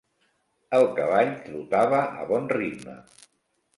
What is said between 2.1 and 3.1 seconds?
a bon ritme.